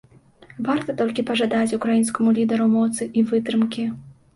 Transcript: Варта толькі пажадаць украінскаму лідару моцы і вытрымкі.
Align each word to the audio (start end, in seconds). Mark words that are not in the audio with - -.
Варта 0.69 0.95
толькі 1.01 1.27
пажадаць 1.29 1.75
украінскаму 1.79 2.29
лідару 2.41 2.71
моцы 2.77 3.13
і 3.17 3.29
вытрымкі. 3.33 3.93